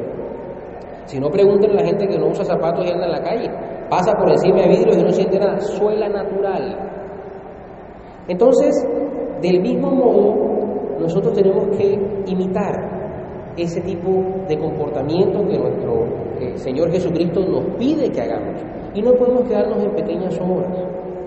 Si 1.04 1.18
no, 1.18 1.28
pregunten 1.28 1.72
a 1.72 1.74
la 1.74 1.84
gente 1.84 2.06
que 2.06 2.16
no 2.16 2.28
usa 2.28 2.44
zapatos 2.44 2.86
y 2.86 2.92
anda 2.92 3.06
en 3.06 3.12
la 3.12 3.22
calle. 3.22 3.50
Pasa 3.90 4.12
por 4.12 4.30
encima 4.30 4.62
de 4.62 4.68
vidrios 4.68 4.96
y 4.96 5.02
no 5.02 5.10
siente 5.10 5.38
nada. 5.38 5.58
Suela 5.58 6.08
natural. 6.08 6.89
Entonces, 8.30 8.86
del 9.42 9.60
mismo 9.60 9.90
modo, 9.90 10.98
nosotros 11.00 11.34
tenemos 11.34 11.66
que 11.76 11.98
imitar 12.26 13.52
ese 13.56 13.80
tipo 13.80 14.22
de 14.46 14.56
comportamiento 14.56 15.44
que 15.48 15.58
nuestro 15.58 16.06
Señor 16.54 16.92
Jesucristo 16.92 17.40
nos 17.40 17.74
pide 17.76 18.08
que 18.08 18.20
hagamos. 18.20 18.62
Y 18.94 19.02
no 19.02 19.14
podemos 19.14 19.48
quedarnos 19.48 19.82
en 19.82 19.90
pequeñas 19.96 20.38
obras. 20.40 20.70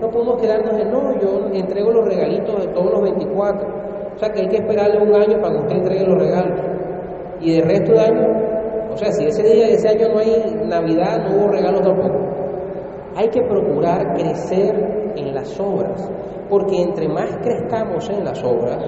No 0.00 0.08
podemos 0.10 0.40
quedarnos 0.40 0.80
en, 0.80 0.90
no, 0.90 1.20
yo 1.20 1.46
entrego 1.52 1.90
los 1.90 2.06
regalitos 2.06 2.66
de 2.66 2.72
todos 2.72 2.92
los 2.92 3.02
24. 3.02 3.68
O 4.14 4.18
sea 4.18 4.30
que 4.30 4.40
hay 4.40 4.48
que 4.48 4.56
esperarle 4.56 5.02
un 5.02 5.14
año 5.14 5.42
para 5.42 5.52
que 5.52 5.60
usted 5.60 5.76
entregue 5.76 6.06
los 6.06 6.18
regalos. 6.18 6.60
Y 7.40 7.52
de 7.52 7.60
resto 7.60 7.92
de 7.92 8.00
año, 8.00 8.28
o 8.92 8.96
sea, 8.96 9.12
si 9.12 9.26
ese 9.26 9.42
día, 9.42 9.68
ese 9.68 9.88
año 9.90 10.08
no 10.08 10.20
hay 10.20 10.54
Navidad, 10.66 11.28
no 11.28 11.36
hubo 11.36 11.48
regalos 11.48 11.82
tampoco. 11.82 12.18
Hay 13.14 13.28
que 13.28 13.42
procurar 13.42 14.14
crecer 14.14 15.12
en 15.16 15.34
las 15.34 15.60
obras, 15.60 16.10
porque 16.48 16.82
entre 16.82 17.08
más 17.08 17.36
crezcamos 17.38 18.08
en 18.10 18.24
las 18.24 18.42
obras, 18.42 18.78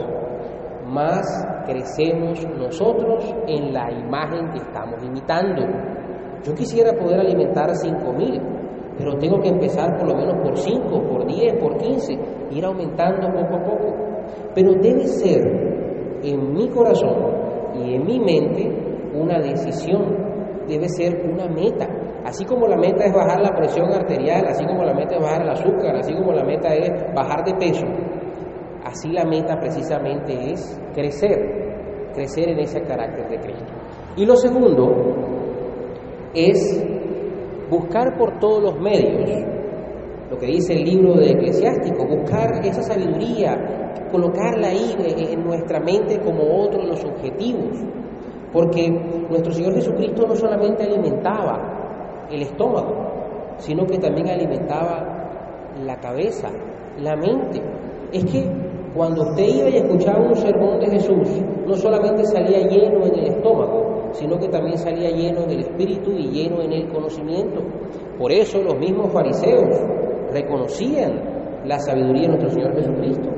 más 0.86 1.26
crecemos 1.66 2.46
nosotros 2.56 3.34
en 3.46 3.72
la 3.72 3.90
imagen 3.90 4.50
que 4.50 4.58
estamos 4.58 5.02
imitando. 5.02 5.62
Yo 6.44 6.54
quisiera 6.54 6.92
poder 6.92 7.20
alimentar 7.20 7.74
cinco 7.74 8.12
mil, 8.12 8.40
pero 8.96 9.16
tengo 9.18 9.40
que 9.40 9.48
empezar 9.48 9.98
por 9.98 10.08
lo 10.08 10.14
menos 10.14 10.34
por 10.42 10.56
5, 10.56 11.02
por 11.02 11.26
10, 11.26 11.54
por 11.60 11.76
15, 11.76 12.18
ir 12.50 12.64
aumentando 12.64 13.28
poco 13.28 13.56
a 13.56 13.62
poco. 13.62 13.96
Pero 14.54 14.72
debe 14.74 15.06
ser 15.06 15.42
en 16.22 16.52
mi 16.54 16.68
corazón 16.68 17.74
y 17.74 17.94
en 17.94 18.06
mi 18.06 18.18
mente 18.18 18.86
una 19.14 19.38
decisión, 19.40 20.16
debe 20.66 20.88
ser 20.88 21.30
una 21.30 21.46
meta. 21.48 21.86
Así 22.26 22.44
como 22.44 22.66
la 22.66 22.76
meta 22.76 23.04
es 23.04 23.14
bajar 23.14 23.40
la 23.40 23.54
presión 23.54 23.88
arterial, 23.92 24.44
así 24.48 24.66
como 24.66 24.82
la 24.82 24.92
meta 24.92 25.14
es 25.14 25.22
bajar 25.22 25.42
el 25.42 25.48
azúcar, 25.48 25.94
así 25.94 26.12
como 26.12 26.32
la 26.32 26.42
meta 26.42 26.74
es 26.74 26.90
bajar 27.14 27.44
de 27.44 27.54
peso, 27.54 27.86
así 28.84 29.12
la 29.12 29.24
meta 29.24 29.56
precisamente 29.60 30.32
es 30.50 30.76
crecer, 30.92 31.38
crecer 32.12 32.48
en 32.48 32.58
ese 32.58 32.80
carácter 32.80 33.28
de 33.28 33.38
Cristo. 33.38 33.72
Y 34.16 34.26
lo 34.26 34.34
segundo 34.34 34.92
es 36.34 36.84
buscar 37.70 38.18
por 38.18 38.40
todos 38.40 38.60
los 38.60 38.80
medios, 38.80 39.30
lo 40.28 40.36
que 40.36 40.46
dice 40.46 40.72
el 40.72 40.82
libro 40.82 41.14
de 41.14 41.30
Eclesiástico, 41.30 42.08
buscar 42.08 42.58
esa 42.66 42.82
sabiduría, 42.82 43.54
colocarla 44.10 44.66
ahí 44.66 44.96
en 45.30 45.44
nuestra 45.44 45.78
mente 45.78 46.18
como 46.18 46.42
otro 46.64 46.80
de 46.80 46.88
los 46.88 47.04
objetivos, 47.04 47.78
porque 48.52 48.90
nuestro 49.30 49.52
Señor 49.52 49.74
Jesucristo 49.74 50.26
no 50.26 50.34
solamente 50.34 50.82
alimentaba 50.82 51.75
el 52.30 52.42
estómago, 52.42 53.56
sino 53.58 53.86
que 53.86 53.98
también 53.98 54.28
alimentaba 54.28 55.72
la 55.84 55.96
cabeza, 55.96 56.48
la 56.98 57.16
mente. 57.16 57.60
Es 58.12 58.24
que 58.24 58.44
cuando 58.94 59.22
usted 59.22 59.44
iba 59.44 59.68
y 59.68 59.76
escuchaba 59.76 60.20
un 60.20 60.36
sermón 60.36 60.80
de 60.80 60.90
Jesús, 60.90 61.28
no 61.66 61.74
solamente 61.74 62.24
salía 62.24 62.66
lleno 62.66 63.04
en 63.04 63.14
el 63.18 63.26
estómago, 63.26 64.10
sino 64.12 64.38
que 64.38 64.48
también 64.48 64.78
salía 64.78 65.10
lleno 65.10 65.42
en 65.42 65.50
el 65.50 65.60
espíritu 65.60 66.12
y 66.12 66.28
lleno 66.28 66.62
en 66.62 66.72
el 66.72 66.88
conocimiento. 66.88 67.60
Por 68.18 68.32
eso 68.32 68.62
los 68.62 68.78
mismos 68.78 69.12
fariseos 69.12 69.68
reconocían 70.32 71.20
la 71.66 71.78
sabiduría 71.78 72.22
de 72.22 72.28
nuestro 72.28 72.50
Señor 72.50 72.74
Jesucristo. 72.74 73.28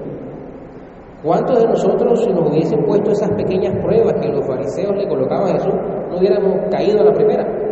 ¿Cuántos 1.23 1.59
de 1.59 1.67
nosotros, 1.67 2.23
si 2.23 2.31
nos 2.31 2.49
hubiesen 2.49 2.85
puesto 2.85 3.11
esas 3.11 3.31
pequeñas 3.31 3.75
pruebas 3.83 4.15
que 4.21 4.29
los 4.29 4.47
fariseos 4.47 4.97
le 4.97 5.09
colocaban 5.09 5.49
a 5.49 5.59
Jesús, 5.59 5.75
no 6.11 6.19
hubiéramos 6.19 6.71
caído 6.71 7.01
a 7.01 7.05
la 7.05 7.13
primera? 7.13 7.68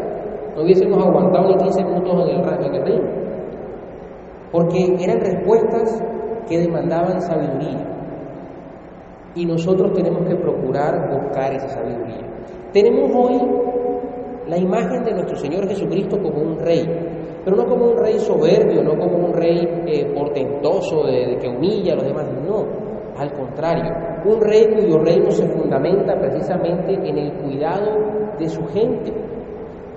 No 0.56 0.62
hubiésemos 0.62 1.04
aguantado 1.04 1.48
ni 1.48 1.56
15 1.56 1.84
minutos 1.84 2.30
en 2.30 2.74
el, 2.74 2.88
en. 2.88 3.02
Porque 4.50 4.96
eran 4.98 5.20
respuestas 5.20 6.02
que 6.48 6.58
demandaban 6.58 7.20
sabiduría. 7.20 7.86
Y 9.34 9.44
nosotros 9.44 9.92
tenemos 9.92 10.26
que 10.26 10.34
procurar 10.36 11.10
buscar 11.10 11.52
esa 11.52 11.68
sabiduría. 11.68 12.26
Tenemos 12.72 13.10
hoy 13.14 13.38
la 14.48 14.56
imagen 14.56 15.04
de 15.04 15.12
nuestro 15.12 15.36
Señor 15.36 15.68
Jesucristo 15.68 16.18
como 16.22 16.40
un 16.40 16.58
rey, 16.58 16.86
pero 17.44 17.56
no 17.56 17.66
como 17.66 17.90
un 17.90 17.98
rey 17.98 18.18
soberbio, 18.18 18.82
no 18.82 18.96
como 18.98 19.26
un 19.26 19.34
rey 19.34 19.58
eh, 19.86 20.10
portentoso 20.14 21.04
de, 21.04 21.36
que 21.38 21.48
humilla 21.48 21.92
a 21.92 21.96
los 21.96 22.06
demás, 22.06 22.26
no, 22.46 22.64
al 23.18 23.32
contrario, 23.32 23.92
un 24.24 24.40
rey 24.40 24.68
cuyo 24.74 24.98
reino 24.98 25.30
se 25.30 25.46
fundamenta 25.48 26.14
precisamente 26.18 26.94
en 26.94 27.18
el 27.18 27.32
cuidado 27.34 28.36
de 28.38 28.48
su 28.48 28.64
gente, 28.66 29.12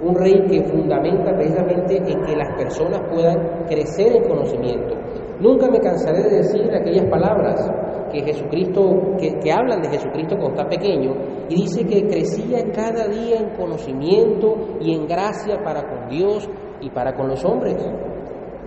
un 0.01 0.15
rey 0.15 0.45
que 0.47 0.63
fundamenta 0.63 1.35
precisamente 1.35 1.97
en 1.97 2.21
que 2.21 2.35
las 2.35 2.55
personas 2.55 3.01
puedan 3.11 3.65
crecer 3.67 4.15
en 4.15 4.23
conocimiento, 4.23 4.95
Nunca 5.39 5.69
me 5.71 5.79
cansaré 5.79 6.23
de 6.23 6.37
decir 6.37 6.69
aquellas 6.75 7.05
palabras 7.05 7.71
que 8.11 8.21
Jesucristo, 8.23 9.15
que, 9.17 9.51
hablan 9.51 9.81
de 9.81 9.87
Jesucristo 9.87 10.35
cuando 10.35 10.61
está 10.61 10.67
pequeño, 10.67 11.13
y 11.47 11.61
dice 11.61 11.85
que 11.85 12.07
crecía 12.07 12.59
cada 12.73 13.07
día 13.07 13.39
en 13.39 13.55
conocimiento 13.55 14.77
y 14.81 14.93
en 14.93 15.07
gracia 15.07 15.55
para 15.63 15.87
con 15.87 16.09
Dios 16.09 16.49
y 16.81 16.89
para 16.89 17.13
con 17.13 17.29
los 17.29 17.45
hombres. 17.45 17.77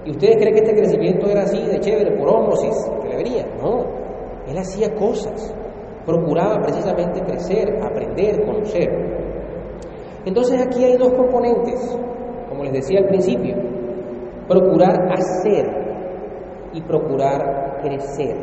¿Y 0.07 0.13
ustedes 0.13 0.37
creen 0.37 0.55
que 0.55 0.61
este 0.61 0.75
crecimiento 0.75 1.27
era 1.27 1.43
así, 1.43 1.63
de 1.63 1.79
chévere, 1.79 2.17
por 2.17 2.29
ómosis, 2.29 2.75
que 3.03 3.09
le 3.09 3.17
venía? 3.17 3.47
No, 3.63 3.85
él 4.47 4.57
hacía 4.57 4.95
cosas, 4.95 5.55
procuraba 6.07 6.57
precisamente 6.63 7.21
crecer, 7.21 7.69
aprender, 7.83 8.47
conocer. 8.47 9.12
Entonces 10.25 10.61
aquí 10.61 10.85
hay 10.85 10.97
dos 10.97 11.13
componentes, 11.15 11.99
como 12.49 12.65
les 12.65 12.73
decía 12.73 13.01
al 13.01 13.07
principio, 13.07 13.57
procurar 14.47 15.13
hacer 15.13 15.67
y 16.73 16.81
procurar 16.83 17.79
crecer. 17.83 18.37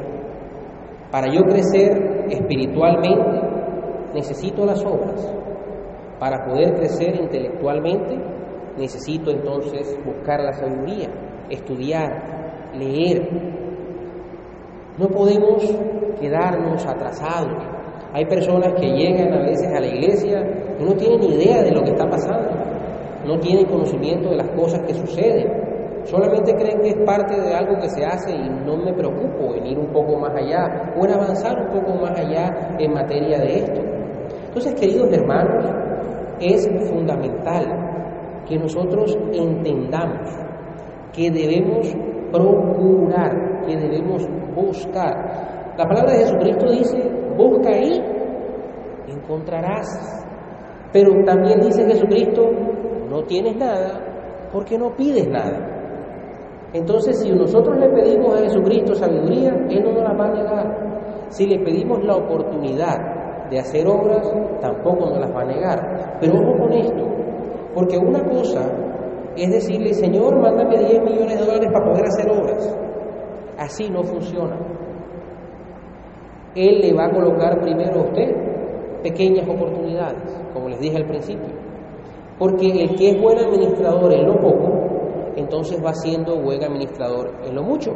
Para 1.12 1.28
yo 1.34 1.42
crecer 1.44 2.26
espiritualmente 2.30 3.42
necesito 4.14 4.66
las 4.66 4.84
obras. 4.86 5.34
Para 6.20 6.46
poder 6.46 6.76
crecer 6.76 7.16
intelectualmente 7.16 8.18
necesito 8.78 9.32
entonces 9.32 9.98
buscar 10.06 10.42
la 10.42 10.54
sabiduría, 10.54 11.10
estudiar, 11.50 12.72
leer. 12.74 13.30
No 14.98 15.08
podemos 15.08 15.64
quedarnos 16.20 16.86
atrasados. 16.86 17.64
Hay 18.14 18.26
personas 18.26 18.74
que 18.80 18.88
llegan 18.88 19.34
a 19.34 19.42
veces 19.42 19.68
a 19.68 19.80
la 19.80 19.88
iglesia 19.88 20.42
y 20.80 20.84
no 20.84 20.94
tienen 20.94 21.24
idea 21.24 21.62
de 21.62 21.72
lo 21.72 21.84
que 21.84 21.92
está 21.92 22.10
pasando, 22.10 22.50
no 23.26 23.40
tienen 23.40 23.66
conocimiento 23.66 24.30
de 24.30 24.38
las 24.38 24.50
cosas 24.52 24.82
que 24.88 24.94
suceden 24.94 25.70
Solamente 26.06 26.56
creen 26.56 26.80
que 26.82 26.90
es 26.90 27.06
parte 27.06 27.40
de 27.40 27.54
algo 27.54 27.78
que 27.80 27.90
se 27.90 28.04
hace 28.06 28.32
y 28.34 28.50
no 28.66 28.78
me 28.78 28.94
preocupo 28.94 29.54
en 29.56 29.68
ir 29.68 29.78
un 29.78 29.92
poco 29.92 30.18
más 30.18 30.34
allá 30.36 30.94
o 30.98 31.06
en 31.06 31.12
avanzar 31.12 31.56
un 31.60 31.68
poco 31.68 32.00
más 32.00 32.18
allá 32.18 32.76
en 32.80 32.94
materia 32.94 33.40
de 33.40 33.60
esto. 33.60 33.82
Entonces, 34.48 34.74
queridos 34.76 35.12
hermanos, 35.12 35.66
es 36.40 36.68
fundamental 36.90 38.44
que 38.48 38.58
nosotros 38.58 39.18
entendamos 39.34 40.30
que 41.14 41.30
debemos 41.30 41.94
procurar, 42.32 43.66
que 43.68 43.76
debemos 43.76 44.26
buscar. 44.56 45.74
La 45.78 45.86
palabra 45.86 46.14
de 46.14 46.20
Jesucristo 46.20 46.72
dice, 46.72 47.19
busca 47.48 47.70
ahí, 47.70 48.02
encontrarás. 49.08 49.88
Pero 50.92 51.12
también 51.24 51.60
dice 51.60 51.86
Jesucristo, 51.86 52.50
no 53.10 53.24
tienes 53.24 53.56
nada 53.56 54.50
porque 54.52 54.78
no 54.78 54.96
pides 54.96 55.28
nada. 55.28 55.76
Entonces, 56.74 57.20
si 57.22 57.32
nosotros 57.32 57.78
le 57.78 57.90
pedimos 57.90 58.36
a 58.36 58.44
Jesucristo 58.44 58.94
sabiduría, 58.94 59.50
Él 59.70 59.84
no 59.84 59.92
nos 59.94 60.04
la 60.04 60.14
va 60.14 60.26
a 60.26 60.34
negar. 60.34 61.26
Si 61.30 61.46
le 61.46 61.60
pedimos 61.64 62.04
la 62.04 62.16
oportunidad 62.16 63.50
de 63.50 63.60
hacer 63.60 63.88
obras, 63.88 64.32
tampoco 64.62 65.10
nos 65.10 65.20
las 65.20 65.36
va 65.36 65.42
a 65.42 65.46
negar. 65.46 66.18
Pero 66.20 66.34
ojo 66.34 66.60
con 66.60 66.74
esto, 66.74 67.08
porque 67.74 67.98
una 67.98 68.24
cosa 68.24 68.62
es 69.36 69.52
decirle, 69.52 69.94
Señor, 69.94 70.40
mándame 70.40 70.78
10 70.78 71.04
millones 71.04 71.40
de 71.40 71.46
dólares 71.46 71.70
para 71.72 71.86
poder 71.86 72.06
hacer 72.06 72.30
obras. 72.30 72.78
Así 73.58 73.90
no 73.90 74.04
funciona. 74.04 74.58
Él 76.56 76.80
le 76.82 76.94
va 76.94 77.06
a 77.06 77.12
colocar 77.12 77.62
primero 77.62 78.02
a 78.02 78.04
usted 78.04 78.36
pequeñas 79.04 79.48
oportunidades, 79.48 80.36
como 80.54 80.70
les 80.70 80.80
dije 80.80 80.98
al 80.98 81.06
principio. 81.06 81.50
Porque 82.38 82.68
el 82.68 82.96
que 82.96 83.12
es 83.12 83.22
buen 83.22 83.38
administrador 83.38 84.14
en 84.14 84.26
lo 84.26 84.40
poco, 84.40 84.72
entonces 85.36 85.84
va 85.84 85.94
siendo 85.94 86.40
buen 86.42 86.64
administrador 86.64 87.32
en 87.46 87.56
lo 87.56 87.64
mucho. 87.64 87.92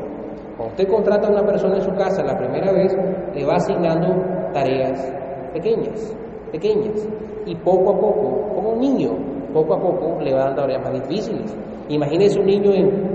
Cuando 0.57 0.75
usted 0.75 0.87
contrata 0.87 1.27
a 1.27 1.31
una 1.31 1.45
persona 1.45 1.75
en 1.77 1.81
su 1.81 1.91
casa 1.91 2.23
la 2.23 2.37
primera 2.37 2.71
vez, 2.71 2.95
le 3.33 3.45
va 3.45 3.55
asignando 3.55 4.51
tareas 4.53 5.11
pequeñas, 5.51 6.15
pequeñas. 6.51 7.07
Y 7.45 7.55
poco 7.55 7.91
a 7.91 7.99
poco, 7.99 8.53
como 8.55 8.73
un 8.73 8.79
niño, 8.79 9.11
poco 9.53 9.73
a 9.73 9.79
poco 9.81 10.21
le 10.21 10.33
va 10.33 10.45
dando 10.45 10.61
tareas 10.61 10.83
más 10.83 10.93
difíciles. 11.07 11.57
Imagínese 11.89 12.39
un 12.39 12.45
niño 12.45 12.71
en 12.71 13.13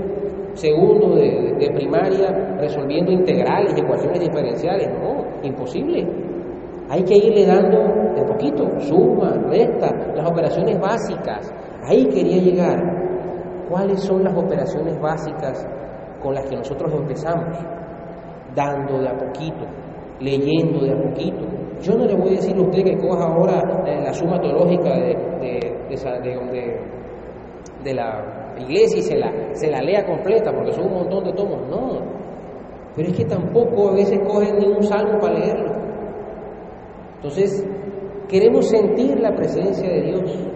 segundo 0.53 1.15
de, 1.15 1.55
de, 1.57 1.71
primaria 1.71 2.57
resolviendo 2.59 3.11
integrales 3.11 3.73
ecuaciones 3.77 4.19
diferenciales. 4.19 4.89
No, 5.01 5.23
imposible. 5.47 6.07
Hay 6.89 7.03
que 7.03 7.15
irle 7.15 7.45
dando 7.45 7.77
de 8.15 8.23
poquito, 8.23 8.67
suma, 8.79 9.31
resta, 9.47 9.95
las 10.15 10.29
operaciones 10.29 10.79
básicas. 10.79 11.53
Ahí 11.83 12.05
quería 12.07 12.37
llegar. 12.37 12.99
¿Cuáles 13.69 14.01
son 14.01 14.23
las 14.23 14.35
operaciones 14.35 14.99
básicas 14.99 15.67
con 16.21 16.33
las 16.33 16.45
que 16.49 16.55
nosotros 16.55 16.91
empezamos? 16.93 17.55
Dando 18.55 18.99
de 18.99 19.07
a 19.07 19.15
poquito, 19.15 19.65
leyendo 20.19 20.83
de 20.83 20.91
a 20.91 21.01
poquito. 21.09 21.45
Yo 21.81 21.95
no 21.95 22.05
le 22.05 22.15
voy 22.15 22.29
a 22.29 22.31
decir 22.31 22.57
a 22.57 22.61
usted 22.61 22.83
que 22.83 22.97
coja 22.97 23.25
ahora 23.25 23.61
la 23.85 24.11
suma 24.11 24.41
teológica 24.41 24.89
de, 24.89 25.15
de, 25.39 25.79
de 27.83 27.93
la 27.93 28.53
iglesia 28.57 28.99
y 28.99 29.01
se 29.03 29.15
la, 29.15 29.31
se 29.53 29.69
la 29.69 29.81
lea 29.81 30.05
completa, 30.05 30.51
porque 30.51 30.71
son 30.73 30.87
un 30.87 30.93
montón 30.93 31.23
de 31.23 31.33
tomos. 31.33 31.67
No. 31.69 32.18
Pero 32.95 33.09
es 33.09 33.17
que 33.17 33.25
tampoco 33.25 33.89
a 33.89 33.93
veces 33.93 34.19
cogen 34.27 34.57
ni 34.59 34.67
un 34.67 34.83
salmo 34.83 35.19
para 35.19 35.39
leerlo. 35.39 35.71
Entonces, 37.15 37.65
queremos 38.27 38.69
sentir 38.69 39.19
la 39.19 39.35
presencia 39.35 39.89
de 39.89 40.01
Dios. 40.01 40.49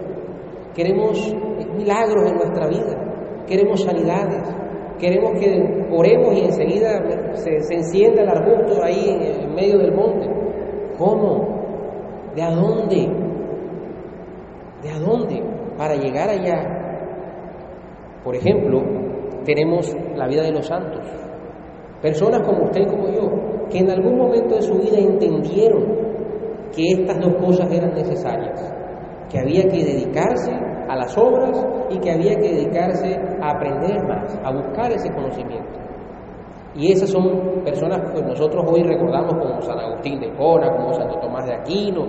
Queremos 0.74 1.34
milagros 1.76 2.30
en 2.30 2.36
nuestra 2.36 2.68
vida. 2.68 3.44
Queremos 3.46 3.82
sanidades. 3.82 4.42
Queremos 4.98 5.32
que 5.38 5.86
oremos 5.90 6.34
y 6.34 6.44
enseguida 6.44 7.34
se, 7.34 7.60
se 7.60 7.74
encienda 7.74 8.22
el 8.22 8.28
arbusto 8.28 8.82
ahí 8.82 9.08
en, 9.08 9.42
en 9.42 9.54
medio 9.54 9.78
del 9.78 9.92
monte. 9.92 10.28
¿Cómo? 10.98 12.32
¿De 12.34 12.42
a 12.42 12.50
dónde? 12.50 13.08
¿De 14.82 14.90
a 14.90 14.98
dónde? 14.98 15.42
Para 15.76 15.96
llegar 15.96 16.30
allá. 16.30 16.84
Por 18.22 18.34
ejemplo, 18.36 18.82
tenemos 19.44 19.94
la 20.16 20.26
vida 20.26 20.42
de 20.42 20.52
los 20.52 20.66
santos. 20.66 21.23
Personas 22.04 22.46
como 22.46 22.64
usted 22.64 22.82
y 22.82 22.86
como 22.86 23.08
yo, 23.08 23.30
que 23.70 23.78
en 23.78 23.90
algún 23.90 24.18
momento 24.18 24.56
de 24.56 24.60
su 24.60 24.74
vida 24.74 24.98
entendieron 24.98 25.86
que 26.70 27.00
estas 27.00 27.18
dos 27.18 27.32
cosas 27.36 27.72
eran 27.72 27.94
necesarias, 27.94 28.60
que 29.30 29.38
había 29.38 29.62
que 29.62 29.82
dedicarse 29.82 30.52
a 30.86 30.96
las 30.96 31.16
obras 31.16 31.66
y 31.88 31.98
que 32.00 32.10
había 32.10 32.34
que 32.36 32.56
dedicarse 32.56 33.16
a 33.40 33.52
aprender 33.52 34.06
más, 34.06 34.38
a 34.44 34.52
buscar 34.52 34.92
ese 34.92 35.10
conocimiento. 35.14 35.80
Y 36.74 36.92
esas 36.92 37.08
son 37.08 37.62
personas 37.64 38.12
que 38.12 38.20
nosotros 38.20 38.62
hoy 38.68 38.82
recordamos 38.82 39.36
como 39.40 39.62
San 39.62 39.78
Agustín 39.78 40.20
de 40.20 40.26
Hipona, 40.26 40.76
como 40.76 40.92
Santo 40.92 41.18
Tomás 41.20 41.46
de 41.46 41.54
Aquino, 41.54 42.04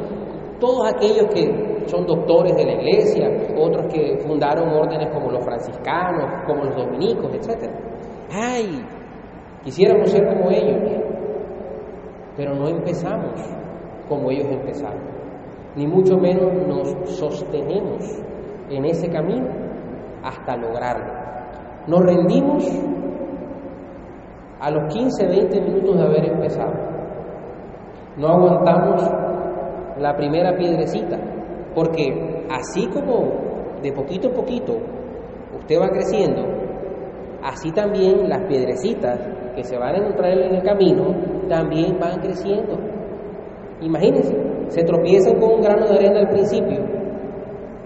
todos 0.60 0.92
aquellos 0.94 1.34
que 1.34 1.88
son 1.88 2.06
doctores 2.06 2.54
de 2.58 2.66
la 2.66 2.74
iglesia, 2.74 3.30
otros 3.58 3.86
que 3.94 4.18
fundaron 4.28 4.68
órdenes 4.72 5.08
como 5.14 5.32
los 5.32 5.46
franciscanos, 5.46 6.44
como 6.46 6.66
los 6.66 6.76
dominicos, 6.76 7.32
etc. 7.34 7.72
¡Ay! 8.30 8.84
Quisiéramos 9.66 10.12
ser 10.12 10.28
como 10.28 10.52
ellos, 10.52 10.78
pero 12.38 12.54
no 12.54 12.68
empezamos 12.68 13.34
como 14.08 14.30
ellos 14.30 14.46
empezaron, 14.52 15.02
ni 15.76 15.88
mucho 15.88 16.18
menos 16.18 16.54
nos 16.68 17.10
sostenemos 17.18 18.24
en 18.70 18.86
ese 18.86 19.10
camino 19.10 19.48
hasta 20.24 20.56
lograrlo. 20.56 21.12
Nos 21.88 22.00
rendimos 22.00 22.64
a 24.60 24.70
los 24.70 24.94
15, 24.94 25.26
20 25.26 25.62
minutos 25.62 25.98
de 25.98 26.04
haber 26.04 26.26
empezado. 26.26 26.74
No 28.18 28.28
aguantamos 28.28 29.02
la 29.98 30.16
primera 30.16 30.56
piedrecita, 30.56 31.18
porque 31.74 32.46
así 32.52 32.86
como 32.90 33.82
de 33.82 33.92
poquito 33.92 34.28
a 34.28 34.32
poquito 34.32 34.78
usted 35.58 35.82
va 35.82 35.90
creciendo, 35.90 36.44
así 37.42 37.72
también 37.72 38.30
las 38.30 38.44
piedrecitas 38.44 39.35
que 39.56 39.64
se 39.64 39.78
van 39.78 39.96
a 39.96 39.98
encontrar 39.98 40.32
en 40.32 40.56
el 40.56 40.64
camino 40.64 41.16
también 41.48 41.98
van 42.00 42.20
creciendo. 42.20 42.78
Imagínense, 43.82 44.36
se 44.68 44.84
tropiezan 44.84 45.40
con 45.40 45.54
un 45.54 45.62
grano 45.62 45.86
de 45.88 45.96
arena 45.96 46.20
al 46.20 46.30
principio, 46.30 46.80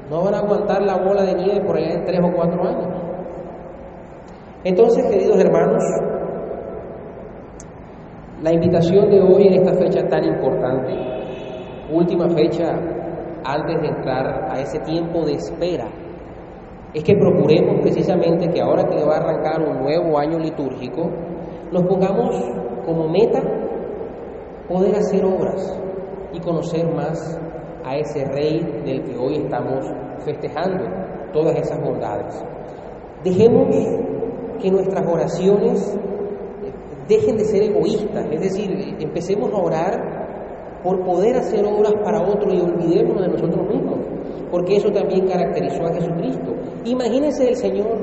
no 0.10 0.24
van 0.24 0.34
a 0.34 0.40
aguantar 0.40 0.82
la 0.82 0.98
bola 0.98 1.24
de 1.24 1.36
nieve 1.36 1.62
por 1.62 1.78
allá 1.78 1.94
en 1.94 2.06
tres 2.06 2.20
o 2.24 2.32
cuatro 2.36 2.64
años. 2.64 2.88
Entonces, 4.64 5.06
queridos 5.06 5.40
hermanos, 5.40 5.84
la 8.42 8.54
invitación 8.54 9.10
de 9.10 9.22
hoy 9.22 9.48
en 9.48 9.54
esta 9.54 9.74
fecha 9.74 10.08
tan 10.08 10.24
importante, 10.24 10.94
última 11.92 12.28
fecha 12.30 12.72
antes 13.44 13.82
de 13.82 13.88
entrar 13.88 14.50
a 14.50 14.60
ese 14.60 14.80
tiempo 14.80 15.26
de 15.26 15.34
espera, 15.34 15.88
es 16.94 17.04
que 17.04 17.16
procuremos 17.16 17.82
precisamente 17.82 18.50
que 18.50 18.62
ahora 18.62 18.86
que 18.86 19.04
va 19.04 19.16
a 19.16 19.20
arrancar 19.20 19.62
un 19.62 19.80
nuevo 19.84 20.18
año 20.18 20.40
litúrgico, 20.40 21.10
nos 21.72 21.84
pongamos 21.84 22.36
como 22.86 23.08
meta 23.08 23.42
poder 24.68 24.96
hacer 24.96 25.24
obras 25.26 25.80
y 26.34 26.40
conocer 26.40 26.86
más 26.94 27.40
a 27.84 27.98
ese 27.98 28.26
rey 28.26 28.60
del 28.86 29.04
que 29.04 29.18
hoy 29.18 29.38
estamos 29.38 29.86
festejando 30.26 30.86
todas 31.34 31.56
esas 31.58 31.80
bondades. 31.82 32.44
Dejemos 33.24 33.68
que 34.62 34.72
nuestras 34.72 35.08
oraciones 35.08 35.98
dejen 37.08 37.38
de 37.38 37.46
ser 37.46 37.64
egoístas, 37.64 38.26
es 38.32 38.42
decir, 38.42 38.96
empecemos 39.00 39.52
a 39.52 39.58
orar 39.58 40.20
por 40.84 41.04
poder 41.04 41.36
hacer 41.36 41.66
obras 41.66 41.94
para 42.04 42.22
otro 42.22 42.54
y 42.54 42.62
olvidémonos 42.62 43.24
de 43.24 43.28
nosotros 43.30 43.68
mismos, 43.68 44.00
porque 44.52 44.78
eso 44.78 44.90
también 44.92 45.28
caracterizó 45.28 45.86
a 45.86 45.94
Jesucristo. 45.94 46.54
Imagínense 46.86 47.50
el 47.50 47.56
Señor 47.56 47.98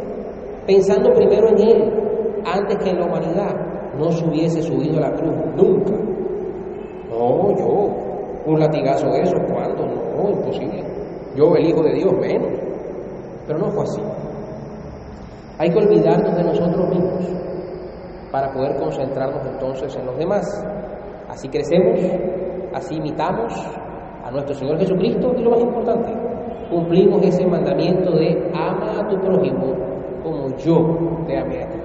pensando 0.67 1.13
primero 1.15 1.49
en 1.49 1.59
Él 1.59 2.07
antes 2.47 2.79
que 2.79 2.95
la 2.95 3.05
humanidad, 3.05 3.55
no 3.99 4.11
se 4.13 4.25
hubiese 4.25 4.63
subido 4.63 4.99
a 4.99 5.09
la 5.09 5.13
cruz 5.13 5.35
nunca. 5.57 5.93
No, 7.11 7.57
yo, 7.57 7.89
un 8.47 8.61
latigazo 8.61 9.07
de 9.09 9.23
eso, 9.23 9.37
¿cuándo? 9.53 9.87
No, 9.87 10.31
imposible. 10.31 10.85
Yo, 11.35 11.55
el 11.57 11.67
Hijo 11.67 11.83
de 11.83 11.95
Dios, 11.95 12.13
menos. 12.21 12.53
Pero 13.47 13.59
no 13.59 13.71
fue 13.71 13.85
así. 13.85 14.03
Hay 15.59 15.71
que 15.71 15.79
olvidarnos 15.79 16.37
de 16.37 16.45
nosotros 16.45 16.89
mismos 16.89 17.25
para 18.31 18.53
poder 18.53 18.77
concentrarnos 18.77 19.47
entonces 19.47 19.97
en 19.97 20.07
los 20.07 20.19
demás. 20.19 20.67
Así 21.29 21.49
crecemos, 21.49 21.99
así 22.75 22.97
imitamos 22.97 23.53
a 24.25 24.31
nuestro 24.31 24.55
Señor 24.55 24.79
Jesucristo 24.79 25.33
y 25.37 25.43
lo 25.43 25.51
más 25.51 25.61
importante, 25.61 26.13
cumplimos 26.71 27.23
ese 27.25 27.47
mandamiento 27.47 28.11
de 28.13 28.51
ama 28.55 29.01
a 29.01 29.09
tu 29.09 29.19
prójimo 29.21 29.75
como 30.23 30.49
yo 30.57 31.25
te 31.27 31.39
amé 31.39 31.63
a 31.63 31.69
ti. 31.69 31.76